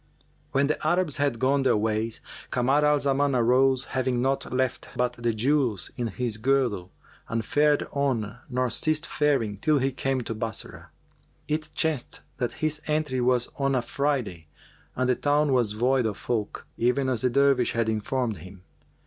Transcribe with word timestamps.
When 0.51 0.65
the 0.65 0.83
Arabs 0.87 1.17
had 1.17 1.37
gone 1.37 1.61
their 1.61 1.77
ways, 1.77 2.21
Kamar 2.49 2.83
al 2.83 2.97
Zaman 2.97 3.35
arose, 3.35 3.83
having 3.83 4.19
naught 4.19 4.51
left 4.51 4.89
but 4.97 5.13
the 5.13 5.31
jewels 5.31 5.91
in 5.95 6.07
his 6.07 6.37
girdle, 6.37 6.89
and 7.29 7.45
fared 7.45 7.87
on 7.91 8.37
nor 8.49 8.71
ceased 8.71 9.05
faring 9.05 9.57
till 9.57 9.77
he 9.77 9.91
came 9.91 10.21
to 10.21 10.33
Bassorah. 10.33 10.89
It 11.47 11.69
chanced 11.75 12.21
that 12.37 12.53
his 12.65 12.81
entry 12.87 13.21
was 13.21 13.49
on 13.59 13.75
a 13.75 13.81
Friday 13.83 14.47
and 14.95 15.07
the 15.07 15.15
town 15.15 15.53
was 15.53 15.73
void 15.73 16.07
of 16.07 16.17
folk, 16.17 16.65
even 16.79 17.07
as 17.07 17.21
the 17.21 17.29
Dervish 17.29 17.73
had 17.73 17.87
informed 17.87 18.37
him. 18.37 18.63